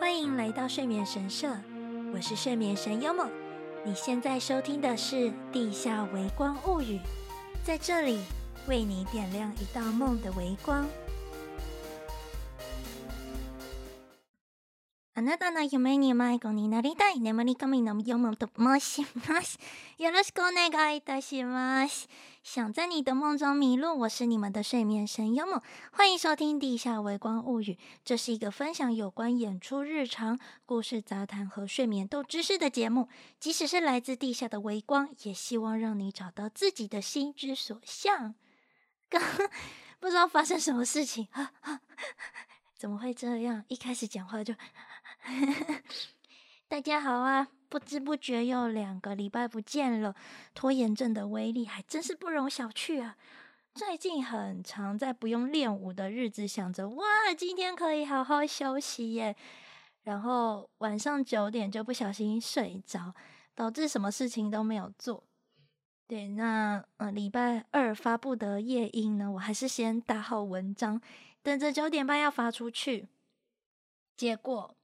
[0.00, 1.54] 欢迎来到睡眠神社，
[2.14, 3.28] 我是睡眠神优梦。
[3.84, 5.16] 你现在收听的是
[5.52, 6.96] 《地下微光物语》，
[7.62, 8.18] 在这里
[8.66, 10.86] 为你点亮一道梦的微光。
[15.19, 19.57] あなたの梦に迷子になりたい眠り神の优梦と申します。
[19.97, 22.09] よろしくお愿いいたします。
[22.43, 25.61] 想在你的梦中迷路，我是你们的睡眠神优梦，
[25.93, 27.71] 欢迎收听《地下微光物语》。
[28.03, 33.07] 这是一个分享有关演出日常、故事杂谈和睡眠斗知识的节目。
[33.39, 38.35] 即使是来自地下的微光，也希望让你找到自己的心之所向。
[39.09, 39.21] 刚
[40.01, 41.79] 不知道发生什么事情，哈哈，
[42.77, 43.63] 怎么会这样？
[43.69, 44.53] 一开始讲话就。
[46.68, 47.48] 大家好啊！
[47.68, 50.14] 不知不觉又两个礼拜不见了，
[50.54, 53.16] 拖延症的威力还真是不容小觑啊！
[53.74, 57.04] 最近很常在不用练舞的日子，想着哇，
[57.36, 59.36] 今天可以好好休息耶，
[60.02, 63.14] 然后晚上九点就不小心睡着，
[63.54, 65.24] 导致什么事情都没有做。
[66.08, 71.00] 对，那呃礼拜二发布的夜莺呢，我还是先打好文章，
[71.42, 73.06] 等着九点半要发出去，
[74.16, 74.76] 结果。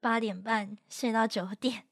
[0.00, 1.84] 八点半睡到九点，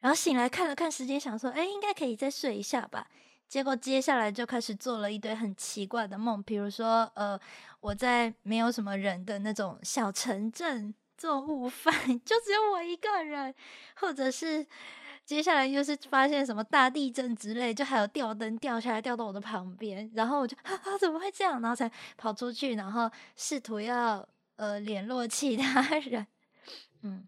[0.00, 3.08] 然后醒来看了看时间，想说：“哎，应该可以再睡一下吧。”
[3.48, 7.38] 结果接下来就开始做了一堆很奇怪的梦，比如说，呃，
[7.80, 11.92] 我在没有什么人的那种小城镇做午饭，
[12.24, 13.54] 就只有我一个人，
[13.96, 14.66] 或者是
[15.24, 21.58] 接下来又是发现什么大地震之类，就还有吊灯掉下来掉到我的旁边，然后我就啊啊，怎么会这样？
[21.62, 26.26] 然后才跑出去，然后试图要呃联络其他人。
[27.02, 27.26] 嗯，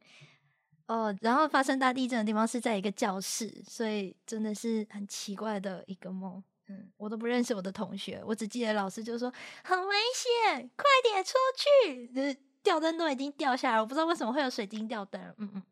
[0.87, 6.43] 哦，然后发生大地震的地方是在一个教室，所以真的是很奇怪的一个梦。
[6.69, 9.33] 嗯，我都不认识我的同学，我只记得老师就说
[9.65, 12.07] 很危险，快点出去！
[12.09, 15.21] 就是吊灯都已经掉下来，我不知道为什么会有水晶吊灯。
[15.39, 15.63] 嗯嗯，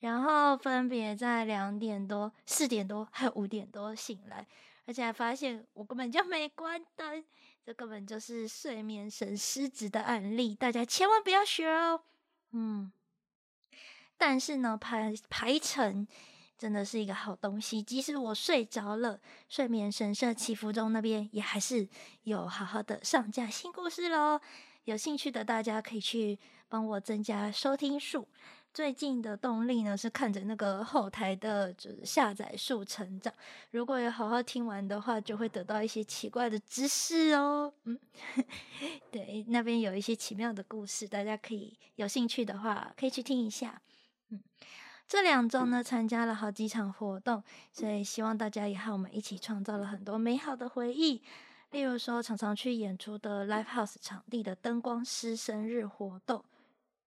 [0.00, 4.46] 然后分别在两点多、四点多还有五点多醒来，
[4.84, 7.24] 而且还发现我根本就没关灯，
[7.64, 12.02] 这根本就是睡眠神失职的案例，大家千万不要学哦。
[12.56, 12.92] 嗯，
[14.16, 16.06] 但是呢，排排程
[16.56, 17.82] 真的是一个好东西。
[17.82, 21.88] 即使我睡着了，睡眠神社祈福中那边也还是
[22.22, 24.40] 有好好的上架新故事喽。
[24.84, 26.38] 有兴趣的大家可以去
[26.68, 28.28] 帮我增加收听数。
[28.74, 33.32] 最近的动力呢，是看着那个后台的就是下载数成长。
[33.70, 37.72] 如果有好好听完的话，就会得到一些奇怪的知识哦。
[37.84, 37.96] 嗯，
[39.12, 43.80] 对，那边有一些奇妙的故事，大家可以有兴趣的话可以去听一下。
[44.30, 44.42] 嗯，
[45.06, 51.22] 这两周呢，参加了好几场活动，所以希望大家也和我们一起创造了很多美好的回忆。
[51.70, 56.44] 例如说，常常去演出的 Live House 场地的灯光师生日活动。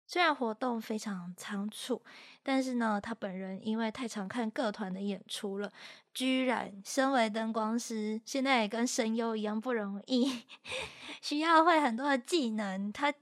[0.06, 2.03] 虽然活动非常仓促，
[2.42, 5.72] 但是呢，他本人因为太常看各团的演出了，
[6.12, 10.43] 居然身为灯光师，现在也跟声优一样不容易，
[11.22, 12.93] 需要会很多的技能。
[12.93, 13.12] 他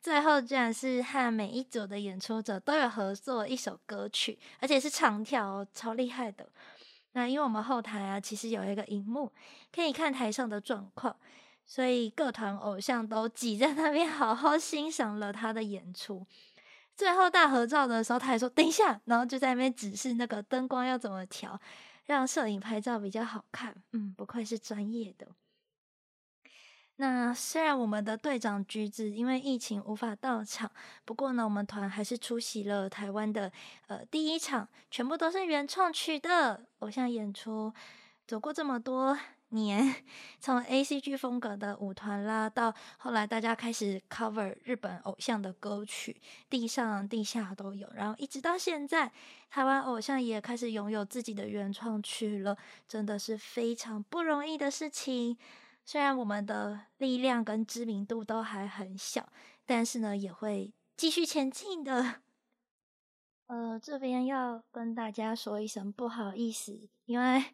[0.00, 6.48] 最后居然是和每一组的演出者都有合作一首歌曲，而且是长跳哦，超厉害的。
[7.12, 9.30] 那因为我们后台啊，其实有一个荧幕
[9.72, 11.14] 可以看台上的状况。
[11.64, 16.26] 所以各团偶像都挤在那边，好好欣赏了他的演出。
[16.94, 21.58] 最后大合照的时候，他还说：“等一下。”然后就在那边指示那个灯光要怎么调，
[22.04, 23.74] 让摄影拍照比较好看。
[23.92, 25.28] 嗯，不愧是专业的。
[26.96, 30.70] 那虽然我们的队长橘子因为疫情无法到场，
[31.06, 33.50] 不过呢，我们团还是出席了台湾的
[33.86, 37.72] 呃第一场，全部都是原创曲的偶像演出。
[38.26, 39.18] 走过这么多。
[39.52, 39.94] 年
[40.40, 46.20] 从 A C G 风格的舞团啦，到后来大家开始 cover 日本偶像的歌曲，
[46.50, 49.12] 地上地下都有，然后一直到现在，
[49.48, 52.56] 台湾偶像也开始拥有自己的原创曲了，
[52.88, 55.36] 真的是非常不容易的事情。
[55.84, 59.28] 虽然我们的力量跟知名度都还很小，
[59.66, 62.22] 但是呢，也会继续前进的。
[63.48, 67.44] 呃，这边要跟大家说一声不好意思，因为。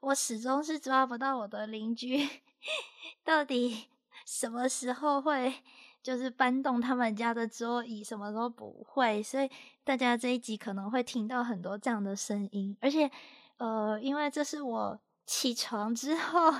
[0.00, 2.28] 我始终是抓不到我的邻居
[3.22, 3.88] 到底
[4.26, 5.54] 什么时候会
[6.02, 9.50] 就是搬动他们家的桌椅，什么时候不会，所以
[9.84, 13.10] 大家这一集可能会听到很多这样的声音，而且
[13.58, 16.54] 呃，因为这是我起床之后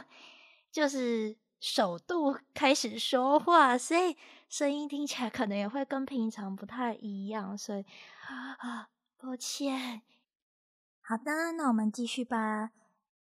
[0.70, 4.14] 就是首度开始说话，所以
[4.48, 7.84] 声音听起来可能也会跟平常不太一样，所以
[8.58, 10.02] 啊，抱歉。
[11.00, 12.72] 好的，那我们继续吧。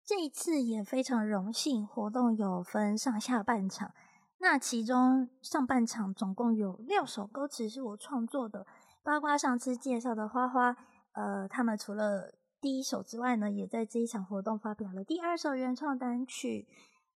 [0.08, 3.92] 这一次也非常荣幸，活动有分上下半场。
[4.38, 8.66] 那其中上半场总共有六首歌词是我创作的，
[9.02, 10.74] 包括上次介绍的花花，
[11.12, 16.66] 呃，他们除了第一首之外呢，也在这一场活动发表了第二首原创单曲。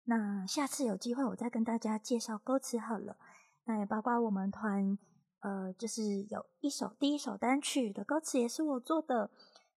[0.04, 3.16] 那下次有机会我再跟大家介绍歌词好了。
[3.64, 4.98] 那也包括我们团，
[5.40, 9.30] 呃，就是有一首第一首单曲的歌词也是我做的，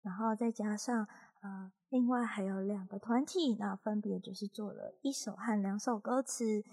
[0.03, 1.07] 然后再加上
[1.45, 6.65] 呃，另外还有两个团体，那分别就是做了一首和两首歌词。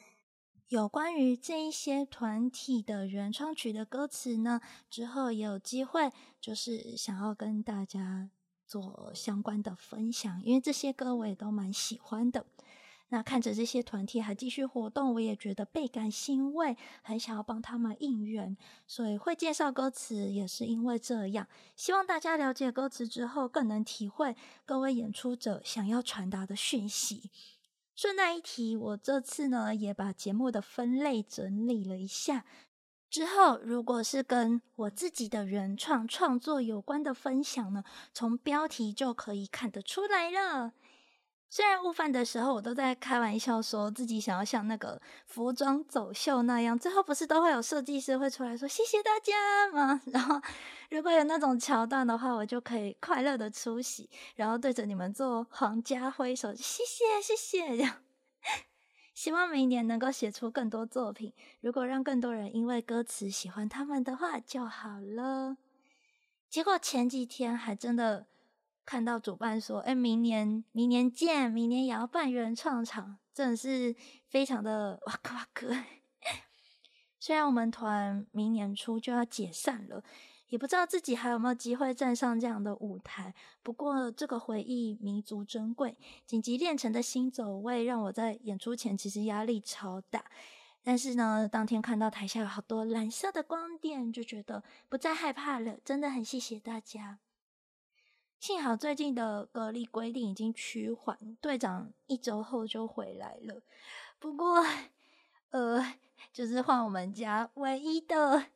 [0.69, 6.09] 有关于这一些团体的原创曲的歌词呢，之后也有机会，
[6.39, 8.29] 就是想要跟大家
[8.65, 12.45] 做相关的分享，因为这些歌我也都蛮喜欢的。
[13.13, 18.55] 那看着这些团体还继续活动，我也觉得倍感欣慰，很想要帮他们应援，
[18.87, 21.45] 所以会介绍歌词也是因为这样。
[21.75, 27.29] 希望大家了解歌词之后，更能体会各位演出者想要传达的讯息。
[27.93, 32.45] 顺带一提，我这次呢也把节目的分类整理了一下，
[33.09, 40.71] 之后如果是跟我自己的原创创作有关的分享呢，从标题就可以看得出来了。
[41.53, 50.01] 虽然悟饭的时候，我都在开玩笑说自己想要像那个服装走秀那样，最后不是都会有设计师会出来说谢谢大家吗？
[50.13, 50.41] 然后
[50.89, 57.97] 如果有那种桥段的话，我就可以快乐的出席，然后对着你们做皇家挥手，谢谢谢谢这样。
[59.13, 65.57] 希望明年能够写出更多作品，如果让更多人因为歌词喜欢他们的话就好了。
[66.49, 68.27] 结果前几天还真的。
[68.85, 73.95] 看到主办说：“哎，明年明年见，明年也要办原创场，真的是
[74.27, 75.75] 非常的哇克哇克。
[77.19, 80.03] 虽然我们团明年初就要解散了，
[80.49, 83.33] 也不知道自己还有没有机会站上这样的舞台。
[83.61, 85.95] 不过这个回忆弥足珍贵，
[86.25, 90.25] 紧急练成的新走位让我在演出前其实压力超大。
[90.83, 95.77] 但是呢，当天看到台下有好多蓝色的光点，就觉得不再害怕了。
[95.85, 97.19] 真的很谢谢大家。”
[98.41, 103.61] 幸好最近的隔离规定已经趋缓，队长一周后就回来了。
[104.17, 104.65] 不过，
[105.51, 105.93] 呃，
[106.33, 108.47] 就是换我们家唯一的，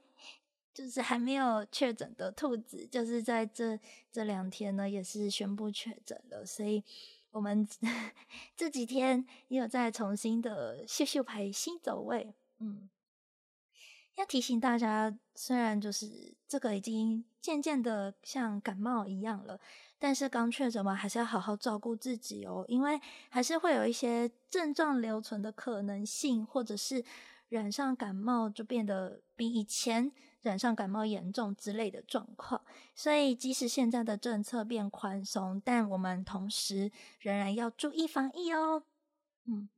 [0.73, 3.79] 就是还没有确诊的兔子，就是在这
[4.11, 6.43] 这两天呢，也是宣布确诊了。
[6.43, 6.83] 所以，
[7.29, 7.67] 我们
[8.57, 12.33] 这几天也有在重新的秀秀牌新走位。
[12.57, 12.89] 嗯，
[14.15, 17.23] 要提醒大家，虽然就是这个已经。
[17.45, 19.59] 渐渐的像感冒一样了，
[19.99, 27.05] 但是刚确诊嘛，还是要好好照顾自己哦，因为还是会有一些症状留存的可能性，或者是
[27.49, 32.59] 染上感冒就变得比以前染上感冒严重之类的状况。
[32.95, 38.81] 所以即使现在的政策变宽松，但我们同时仍然要注意防疫哦。
[39.45, 39.69] 嗯。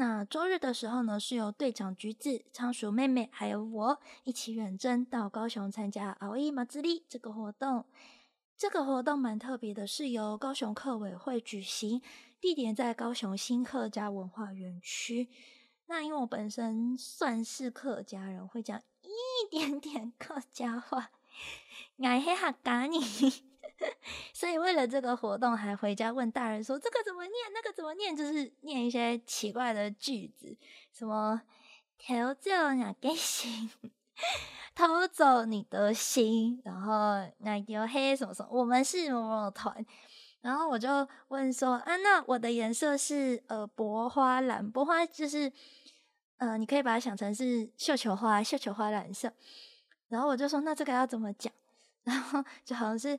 [0.00, 7.84] 那周日的时候呢，是由队长橘子、仓鼠妹妹还有我一起远征到高雄参加“葵祭り”这个活动。
[8.56, 12.00] 这个活动蛮特别的，是由高雄客委会举行，
[12.40, 15.28] 地点在高雄新客家文化园区。
[15.84, 21.10] 那因为我本身算是客家人，会讲一点点客家话，
[22.02, 23.49] 爱黑哈嘎你。
[24.32, 27.34] 所以为了这个活动，还回家问大人说：“这个怎么念？
[27.54, 30.56] 那个怎么念？”就是念一些奇怪的句子，
[30.92, 31.40] 什么
[31.98, 33.70] “偷走你的心，
[34.74, 39.84] 偷走你的心”，然后“那丢黑什么什么”，我们是某某团。
[40.40, 45.52] 然后我就问说：“啊，那我的颜色是呃薄花蓝，薄花就是
[46.38, 49.32] 呃，你可以把它想成是绣球花，绣球花蓝色。”
[50.08, 51.52] 然后我就说：“那这个要怎么讲？”
[52.04, 53.18] 然后就好像是。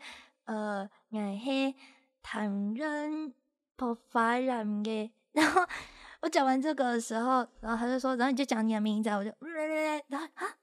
[0.51, 1.73] 呃，爱黑
[2.21, 3.33] 唐人
[3.77, 5.09] 不发染嘅。
[5.31, 5.65] 然后
[6.19, 9.31] 我讲完这个的时候，然后他就说，然后你就讲你的名字，我就，
[10.09, 10.57] 然后啊，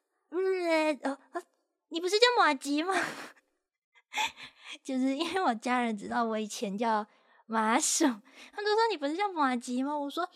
[1.01, 1.43] 然后啊，
[1.89, 2.93] 你不是叫马吉吗？
[4.85, 7.07] 就是因为我家人知道我以前叫
[7.47, 9.99] 麻薯，他就说你不是叫马吉吗？
[9.99, 10.29] 我说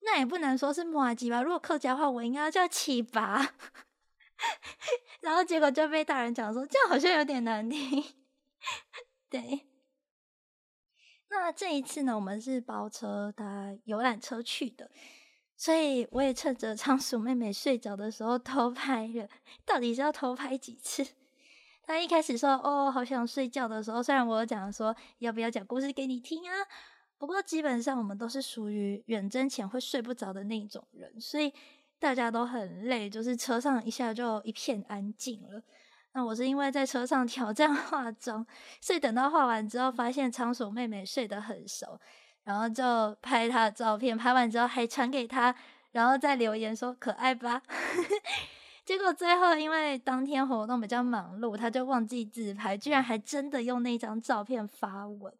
[0.00, 3.52] 那也不能说是马吉吧，如果客家话，我应该要叫七八。
[5.20, 8.02] 然后结果就被大人讲说，这样好像有点难听。
[9.28, 9.66] 对，
[11.28, 14.90] 那这一次呢，我们是包车搭游览车去的，
[15.56, 19.28] 所以我也趁着仓鼠妹妹睡着的时候偷拍了。
[19.64, 21.06] 到底是要偷拍几次？
[21.86, 26.54] 她一开始说：“哦，好想睡觉”的时候，虽然我讲说要不要讲故事给你听啊，
[27.18, 31.52] 不过基本上我们都是属于远征前会睡不着的那种人，所以
[31.98, 35.62] 大家都很累，就是车上一下就一片安静了。
[36.14, 38.46] 那我是因为在车上挑战 化妆，
[38.80, 42.00] 所以等到化完之后，发现仓鼠妹妹睡得很熟，
[42.44, 45.54] 然后就拍她的照片，拍完之后还传给她，
[45.90, 47.60] 然后再留言说可爱吧。
[48.84, 55.32] 结果最后因为当天活动比较忙碌，他就忘记自拍，居然还真的用那张照片发文，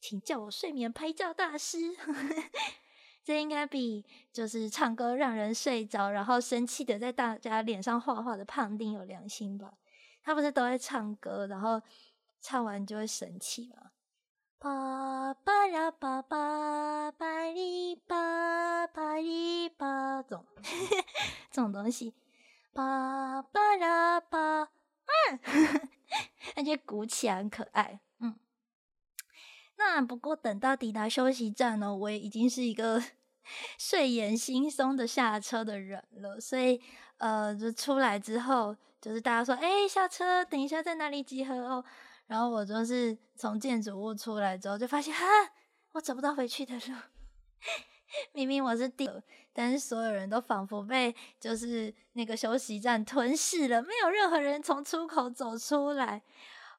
[0.00, 1.78] 请叫我睡眠拍照大师。
[3.24, 9.74] 这应该比就是唱歌让人睡着，然后生气的在大家脸上画画的胖丁有良心吧？
[10.28, 11.80] 他不是都会唱歌，然后
[12.38, 13.92] 唱完就会生气吗？
[14.58, 20.44] 巴巴拉巴巴巴里巴巴里巴，这种
[21.50, 22.12] 这种东西，
[22.74, 25.40] 巴巴拉巴，嗯，
[26.54, 28.38] 感觉鼓起来很可爱，嗯。
[29.78, 33.02] 那不过等到抵达休息站呢，我也已经是一个
[33.80, 36.82] 睡眼惺忪的下车的人了，所以
[37.16, 41.84] 呃，就出来之后，就是大家说，哎，下车，等一下在哪里集合哦。
[42.26, 45.24] 然后我就是从建筑物出来之后，就发现哈，
[45.92, 46.94] 我找不到回去的路。
[48.32, 49.08] 明明我是第，
[49.52, 56.22] 但是所有人都仿佛被就是那个休息站吞噬了，没有任何人从出口走出来。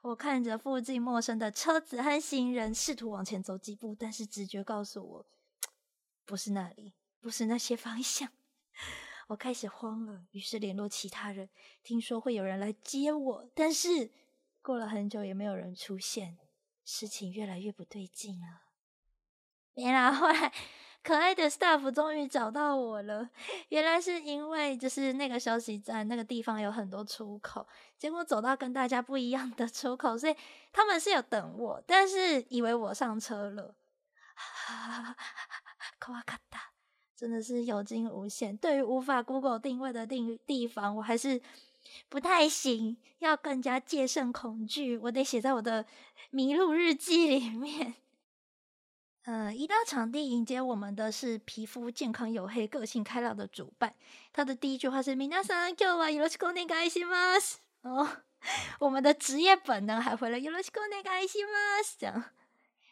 [0.02, 5.26] 我看着附近陌生的车子和行人，试图往前走几步，但是直觉告诉我，
[6.26, 8.30] 不是那里，不是那些方向。
[9.30, 11.50] 我开始慌了，于是联络其他人，
[11.82, 14.12] 听说会有人来接我，但是。
[14.62, 16.38] 过了很久也没有人出现，
[16.84, 18.64] 事情越来越不对劲了。
[19.74, 20.54] 没啦，后来
[21.02, 23.30] 可爱的 staff 终于找到我了。
[23.70, 27.66] 原来是因为就是那个休息站那个地方有很多出口，
[27.98, 30.36] 结果走到跟大家不一样的出口，所以
[30.74, 33.74] 他们是有等我，但是以为我上车了。
[35.98, 36.69] 可哇卡达，
[37.19, 38.57] 真的是有惊无险。
[38.57, 41.41] 对于无法 Google 定位的地地方，我还是。
[42.09, 44.97] 不太行，要更加戒慎恐惧。
[44.97, 45.85] 我得写在我的
[46.31, 47.95] 迷路日记里面。
[49.25, 53.95] 呃，一到场地迎接我们的是皮肤健康黝黑、个性开朗的主办。
[54.33, 57.59] 他的第一句话是“皆さん、今日はよろしくお愿いします”。
[57.85, 58.09] 哦，
[58.79, 61.97] 我们的职业本能还回了“よろしくお愿いします”。
[62.01, 62.25] 这样，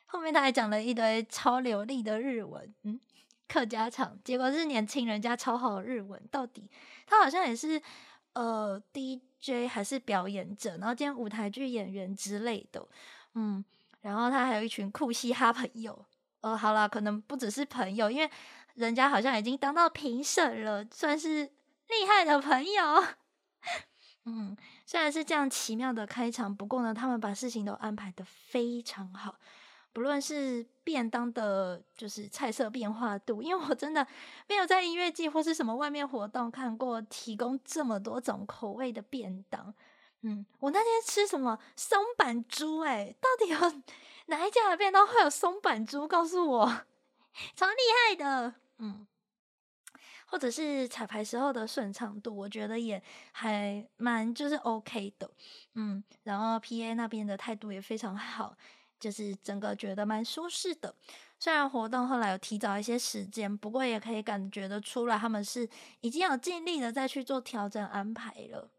[0.05, 3.01] 后面他还讲了一堆超流利的日文，嗯，
[3.48, 4.18] 客家场。
[4.24, 6.70] 结果是年轻人家超好日文，到底
[7.06, 7.82] 他好像也是。
[8.34, 12.88] 呃，DJ 还是表演者，然后兼舞台剧演员之类的，
[13.34, 13.66] 嗯，
[14.02, 16.06] 然后他还有一群酷嘻哈朋友。
[16.42, 18.30] 呃，好啦，可能不只是朋友，因为
[18.76, 21.46] 人家好像已经当到评审了，算是
[21.88, 23.04] 厉害的朋友。
[24.26, 29.40] 嗯，虽然是这样奇妙的开场，不过呢，他们把事情都安排的非常好。
[29.94, 34.06] 不论是便当的，就是菜色变化度，因为我真的
[34.48, 39.74] 没有在音乐季或是什么外面活动看过提供这么多种口味的便当。
[40.22, 42.80] 嗯，我那天吃什么松板猪？
[42.82, 43.82] 哎，到底有
[44.28, 46.08] 哪一家的便当会有松板猪？
[46.08, 46.66] 告诉我，
[47.56, 47.74] 超厉
[48.10, 48.54] 害的。
[48.80, 49.08] 嗯，
[50.26, 53.02] 或者是彩排时候的顺畅度，我觉得也
[53.32, 55.30] 还蛮就是 OK 的。
[55.74, 58.56] 嗯，然后 PA 那边的态度也非常好。
[59.00, 60.94] 就是整个觉得蛮舒适的，
[61.40, 65.70] 虽然活动后来有提早一些时间，不过也可以感觉得出来，他们是
[66.02, 68.70] 已经有尽力的再去做调整安排了。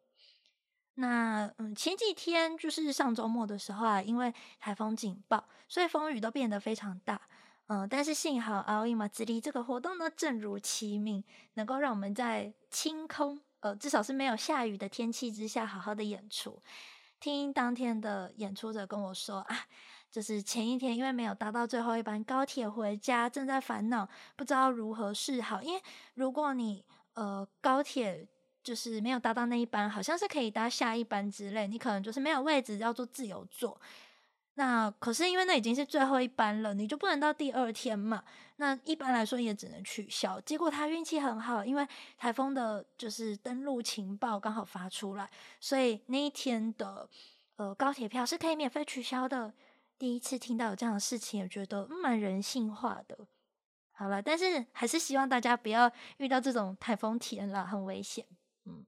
[0.94, 7.20] 那嗯，前几天就是上周末的时候啊，因为台风警报，所以风雨都变得非常大。
[7.68, 11.22] 嗯，但是幸好奥伊马兹利这个活动呢，正如其名，
[11.54, 16.60] 能够让我们在清空，呃，至少是没有下雨的天气之下，好好的演出。
[17.20, 19.66] 听当天的演出者跟我说啊。
[20.10, 25.62] 就是前一天，因为没有搭到最后一班高铁回家，正在烦恼，不知道如何是好。
[25.62, 25.82] 因为
[26.14, 26.82] 如果你
[27.14, 28.26] 呃高铁
[28.62, 33.80] 就是没有搭到那一班，好像是可以搭下一班之类，你可能就是没有位置要做自由座。
[34.54, 38.24] 那可是因为那已经是最后一班了，你就不能到第二天嘛。
[38.56, 40.40] 那一般来说也只能取消。
[40.40, 41.86] 结果他运气很好，因为
[42.16, 47.08] 台风的就是登陆情报刚好发出来，所以那一天的
[47.56, 49.52] 呃高铁票是可以免费取消的。
[49.98, 53.26] 第一次听到有这样的事情，也觉得蛮人性化的。
[53.90, 58.24] 好了，但是还是希望大家不要遇到这种台风天啦，很危险。
[58.64, 58.86] 嗯，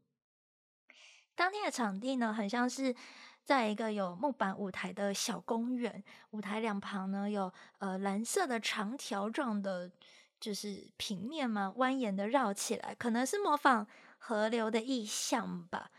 [1.35, 2.95] 当天的场地呢，很像是
[3.43, 9.91] 在一个有木板舞台的小公园，舞台两旁呢有呃蓝色的长条状的，
[10.39, 13.85] 就是平面嘛，蜿蜒的绕起来，可能是模仿
[14.19, 15.91] 河流的意象吧。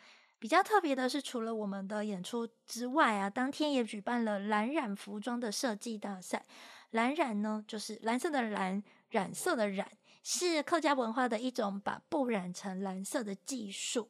[0.41, 6.43] 比较特别的是，除了我们的演出之外啊，当天也举办了蓝染服装的设计大赛。
[6.89, 8.81] 蓝染呢，就是蓝色的蓝，
[9.12, 9.88] 染色的染，
[10.24, 14.10] 是客家文化的一种把布染成蓝色的技术。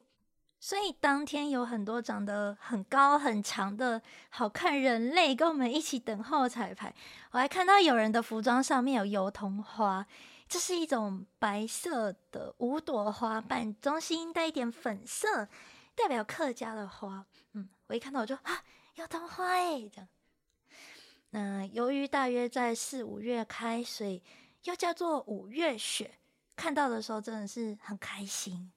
[0.58, 6.94] 所以当天有很多长得很高很长的好看人类跟我们一起等候彩排。
[7.32, 10.06] 我还看到有人的服装上面有油桐花。
[10.48, 15.48] 这是一种白色的五朵花瓣，中心带一点粉色，
[15.94, 17.24] 代表客家的花。
[17.52, 18.62] 嗯，我一看到我就啊，
[18.96, 20.08] 有桃花哎，这样。
[21.30, 24.22] 那由于大约在四五月开，所以
[24.64, 26.18] 又叫做五月雪。
[26.54, 28.70] 看到的时候真的是很开心。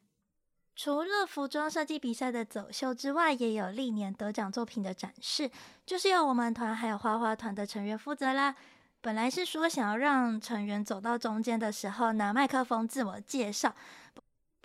[0.75, 5.49] 除了服装设计比赛的走秀之外，也有历年得奖作品的展示，
[5.85, 8.55] 就是由我们团还有花花团的成员负责啦。
[9.01, 13.75] 本来是说想要让成员走到中间的时候拿麦克风自我介绍，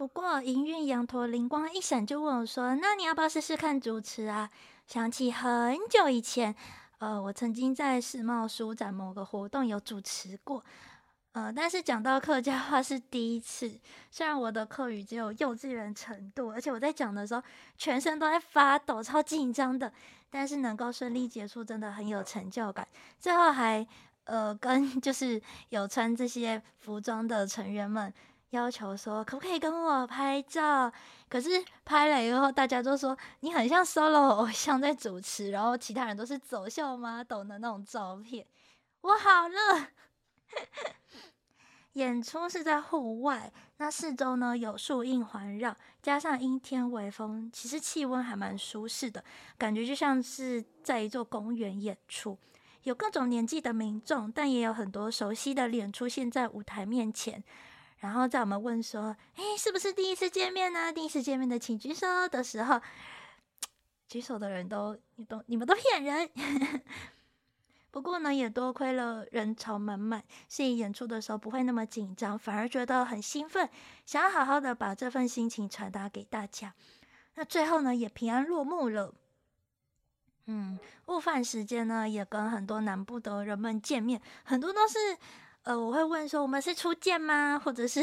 [0.01, 4.49] 不过营运羊驼灵光一闪就问我说：“那你要不要试试看主持啊？”
[4.89, 6.55] 想起很久以前，
[7.01, 10.65] 呃，我曾经在世贸书展某个活动有主持过。
[11.33, 13.79] 呃，但是讲到客家话是第一次，
[14.11, 17.43] 虽然我的客语只有幼稚园程度，而且我在讲的时候
[17.77, 19.93] 全身都在发抖，超紧张的，
[20.31, 22.89] 但是能够顺利结束，真的很有成就感。
[23.19, 23.87] 最后还
[24.25, 25.39] 呃跟 就是
[25.69, 28.11] 有穿这些服装的成员们
[28.51, 30.93] 要求说，可不可以跟我拍照？
[31.29, 38.45] 可是拍了以后，大家都说你很像 solo 偶像在主持，然后其他人都是走秀 model 的那种照片，
[39.03, 39.87] 我好热。
[41.95, 49.25] 演出是在户外，那四周呢有树荫环绕，加上阴天微风，其实气温还蛮舒适的，
[49.59, 52.39] 感觉就像是在一座公园演出。
[52.85, 57.43] 有各种年纪的民众，但也有很多熟悉的脸出现在舞台面前。
[58.01, 60.93] 然后在我们问说：“哎，是不是第一次见面呢？
[60.93, 62.81] 第一次见面的请举手”的时候，
[64.09, 66.31] 举手的人都你都你们都骗人。
[67.93, 73.69] 不过呢，也多亏了人潮满满，所以演出的时候不会那么紧张，反而觉得很兴奋，
[74.07, 76.73] 想要好好的把这份心情传达给大家。
[77.35, 79.13] 那最后呢，也平安落幕了。
[80.47, 85.19] 嗯，午饭时间呢，也跟很多南部的人们见面，很多都是，
[85.63, 87.61] 呃，我会问说，我们是初见吗？
[87.63, 88.03] 或者是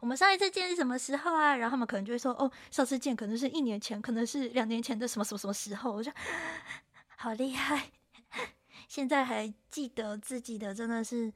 [0.00, 1.54] 我们上一次见是什么时候啊？
[1.56, 5.92] 然后他们可能就会说，哦，上次见可能是一年前，可能是两年前的什么什么什么时候。
[5.92, 6.12] 我说，
[7.16, 7.90] 好厉害。
[8.88, 11.32] 现在还记得自己的，真的是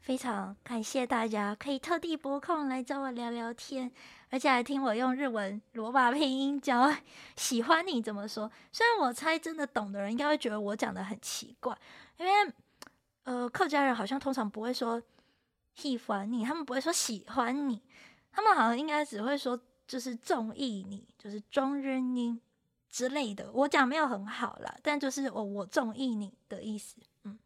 [0.00, 3.90] 非常感谢大家可以特地拨空来找我聊聊天，
[4.30, 6.90] 而且还听我用日文罗马拼音教
[7.36, 8.50] 喜欢你怎么说。
[8.72, 11.76] 虽然我猜真的懂的人应该会觉得我讲的很奇怪，
[12.16, 12.52] 因为
[13.24, 15.02] 呃客家人好像通常不会说
[15.74, 17.82] 喜欢你，他们不会说喜欢你，
[18.32, 22.40] 他们好像应该只会说就是中意你，就是中日你。
[22.90, 27.36] 之类的，我讲没有很好啦，但就是我我中意你的意思，嗯，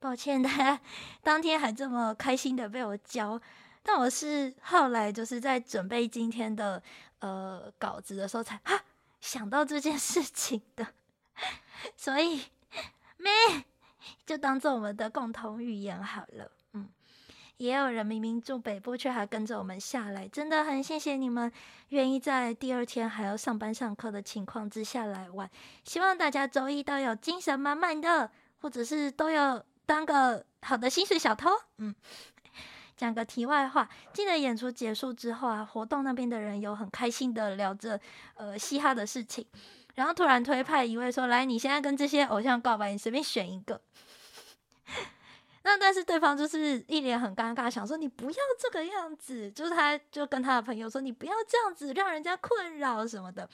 [0.00, 0.80] 抱歉 大家
[1.22, 3.40] 当天还这么开心的被我教，
[3.84, 6.82] 但我是后来就是在准备今天的
[7.20, 8.82] 呃稿子的时候才哈
[9.20, 10.84] 想到这件事情的，
[11.96, 12.42] 所以
[13.16, 13.30] 没
[14.26, 16.50] 就当做我们的共同语言好了。
[16.72, 16.88] 嗯
[17.58, 21.50] 也有人明明住北部，却还跟着我们下来，真的很谢谢你们，
[21.88, 25.50] 愿意在第二天还要上班上课的情况之下来玩。
[25.82, 31.50] 希望大家周一都有精神满满的，或者是都有当个好的薪水小偷。
[31.78, 31.92] 嗯，
[32.96, 38.00] 讲个题外话，记得演出结束之后啊，活动那边的人有很开心的聊着
[38.36, 39.44] 呃嘻哈的事情，
[39.98, 43.80] 然后突然推派一位说：“来，你现在跟这些偶像告白，你随便选一个。”
[45.64, 53.50] 那但是对方就是一脸很尴尬，想说你不要这个样子，就是他就跟他的朋友说你不要这样子，让人家困扰什么的。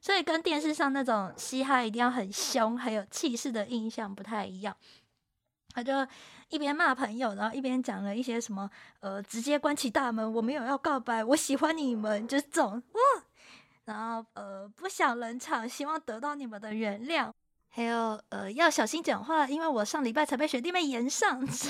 [0.00, 4.74] 所以跟电视上那种嘻哈一定要很凶、很有气势的印象不太一样。
[5.74, 5.92] 他就
[6.48, 8.70] 一边骂朋友，然后一边讲了一些什么
[9.00, 13.23] 呃，直接关起大门，我没有要告白，我喜欢你们，就是这种哇。
[13.84, 17.32] 然后呃，不想冷场，希望得到你们的原谅。
[17.68, 21.68] 还有呃，要小心讲话，因为我上礼拜才被学弟妹延上之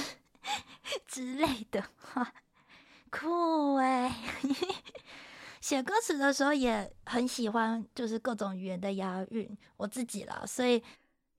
[1.09, 2.35] 之类的话，
[3.11, 4.14] 酷哎、欸！
[5.62, 10.85] 写歌词的时候也很喜欢，就是各种语言的押韵，我自己啦，所以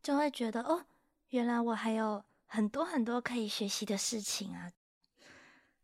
[0.02, 0.84] 就会觉得哦，
[1.30, 4.72] 原来我还有很多很多可以学习的事情啊。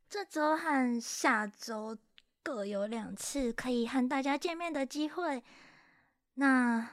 [0.10, 1.96] 这周和下周
[2.44, 5.44] 各有两次可以和大家见面的机会，
[6.36, 6.90] 那。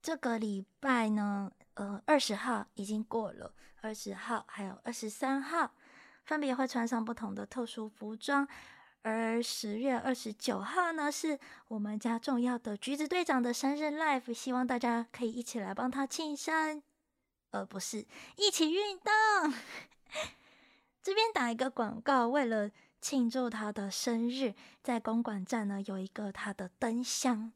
[0.00, 3.52] 这个礼拜呢，呃，二十号已经过了，
[3.82, 5.74] 二十号还有二十三号，
[6.24, 8.46] 分别会穿上不同的特殊服装。
[9.02, 16.80] 而十月二十九号呢，是我们家重要的橘子队长的生日 live，希望大家可以一起来帮他庆生，
[17.50, 19.12] 呃，不是，一起运动。
[21.02, 27.52] 这边打一个广告，为了庆祝他的生日，在公馆站呢有一个他的灯箱，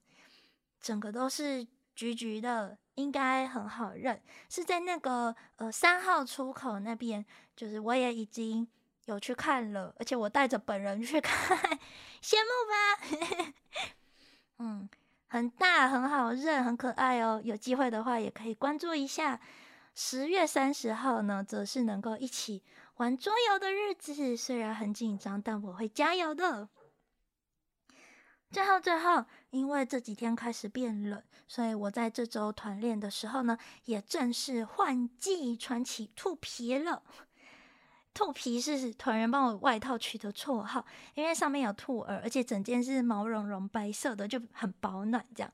[0.81, 1.67] 整个都是。
[1.95, 7.23] 橘橘的应该很好认，是在那个呃三号出口那边，
[7.55, 8.67] 就是我也已经
[9.05, 11.59] 有去看了，而且我带着本人去看，
[12.23, 13.53] 羡慕吧？
[14.59, 14.89] 嗯，
[15.29, 17.43] 很大，很好认，很可爱哦。
[17.45, 19.39] 有机会的话，也可以关注一下。
[19.95, 22.63] 十月三十号呢，则是能够一起
[22.97, 24.37] 玩桌游的日子。
[24.37, 26.69] 虽然很紧张，但我会加油的。
[28.51, 37.03] 最后，最后，因为这几天开始变冷，所以我在这周团练的时候呢，也正式换季穿起兔皮了。
[38.15, 45.27] 兔皮是团员帮我外套取的绰号，因为上面有兔耳，而且整件是毛茸茸白色的，就很保暖。
[45.35, 45.51] 这样，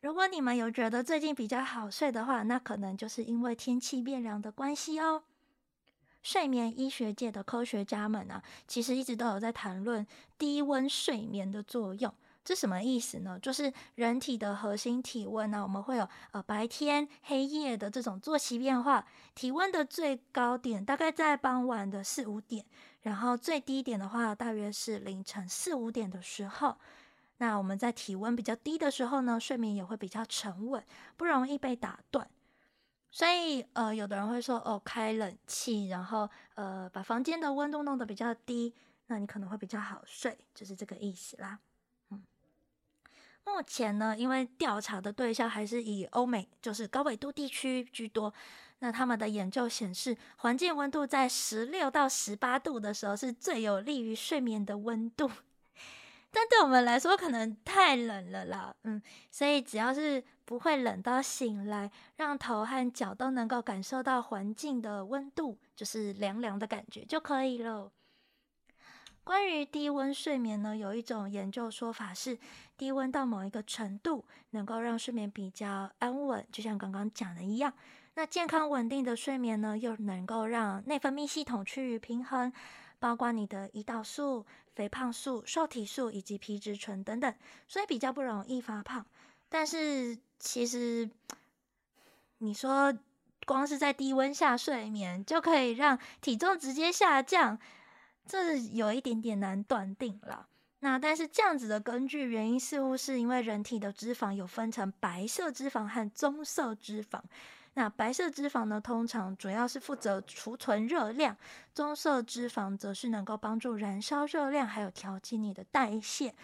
[0.00, 5.24] 如果你们有觉得最近比较好睡的话，那可能就是因为天气变凉的关系哦。
[6.22, 10.06] 睡眠医学界的科学家们啊，其实一直都有在谈论
[10.38, 12.12] 低温睡眠的作用。
[12.42, 13.38] 这什么意思呢？
[13.38, 19.06] 就是人体的核心体温呢，我们会有呃白天黑夜的这种作息变化。
[19.34, 22.64] 体温的最高点大概在傍晚的四五点，
[23.02, 26.76] 然后最低点的话大约是凌晨四五点的时候。
[27.40, 30.84] 那我们在体温比较低的时候呢，睡眠也会比较沉稳，
[31.16, 32.28] 不容易被打断。
[33.10, 38.74] 所以呃，有的人会说哦，开冷气，然后呃把房间的温度弄得比较低，
[39.06, 41.58] 那你可能会比较好睡，就是这个意思啦。
[42.10, 42.22] 嗯
[43.46, 48.32] 目前呢，因为调查的对象还是以欧美，就是高纬度地区居多。
[48.80, 55.30] 那他们的研究显示，环境温度在十六到十八度的时候是最有利于睡眠的温度。
[56.32, 58.74] 但对我们来说，可能太冷了啦。
[58.84, 67.90] 嗯，所以只要是不会冷到醒来，让头和脚都能够感受到环境的温度，就是凉凉的感觉就可以了。
[69.22, 72.38] 关于低温睡眠呢，有一种研究说法是，
[72.76, 77.72] 低温到某一个程度，能够让睡眠比较安稳，就像刚刚讲的一样。
[78.14, 82.52] 那健康稳定的睡眠呢，又能够让内分泌系统趋于平衡，
[83.00, 87.34] 包括你的胰岛素、肥胖素、瘦体素以及皮质醇等等，
[87.66, 89.04] 所以比较不容易发胖。
[89.48, 91.10] 但是其实，
[92.38, 92.96] 你说
[93.44, 97.58] 光是在低温下睡眠，就可以让体重直接下降。
[98.26, 100.46] 这有一点点难断定了。
[100.78, 107.20] 那但是这样子的根据原因，似乎是因为人体的脂肪有分成白色脂肪和棕色脂肪。
[107.74, 111.34] 那白色脂肪呢，通常主要是负责储存热量；
[111.72, 116.34] 棕色脂肪则是能够帮助燃烧热量，还有调节你的代谢。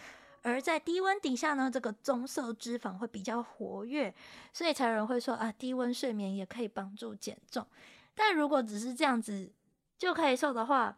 [0.43, 4.13] 而在低温底下呢，这个棕色脂肪会比较活跃，
[4.53, 7.67] 所以才有人会说啊，低温睡眠也可以帮助减重。
[8.15, 9.51] 但如果只是这样子
[9.97, 10.97] 就可以瘦的话，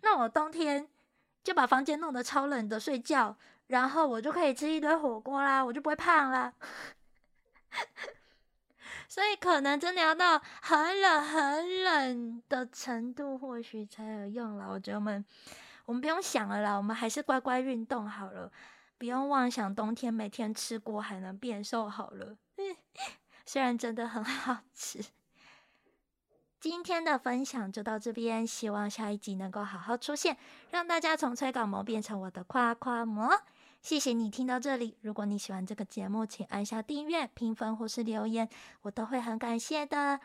[0.00, 0.88] 那我冬天
[1.44, 3.36] 就把房间弄得超冷的睡觉，
[3.66, 6.54] 然后我就可以吃一堆火锅啦，我就不会胖啦。
[9.08, 14.68] 所以可能真的要到很冷很冷的程度，或许才有用了。
[14.70, 15.24] 我觉得我们
[15.84, 18.50] 我们不用想了啦，我们还是乖乖运动好了，
[18.98, 22.36] 不用妄想冬天每天吃锅还能变瘦好了。
[23.46, 25.04] 虽然真的很 好吃。
[26.58, 30.36] 今天的分享就到这边，希望下一集能够好好出现，
[30.70, 33.30] 让大家从催稿魔变成我的夸夸魔。
[33.85, 38.47] 谢谢你听到这里，如果你喜欢这个节目，请按下订阅、评分或是留言，
[38.81, 40.19] 我都会很感谢的。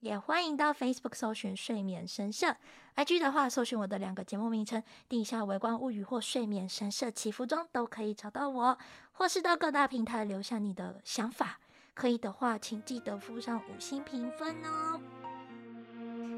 [0.00, 2.56] 也欢迎到 Facebook 搜寻睡眠神社，
[2.96, 8.78] IG 的话搜寻我的两个节目名称《地下微光物语》或《睡眠神社祈福中》，都可以找到我，
[9.12, 11.58] 或是到各大平台留下你的想法。
[11.94, 15.00] 可以的话，请记得附上五星评分哦。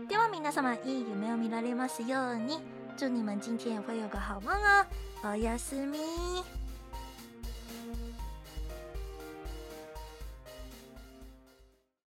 [0.09, 2.61] では皆様いい梦を见られますように。
[2.97, 4.87] 祝你们今天也会有个好梦哦。
[5.25, 6.60] おやすみ。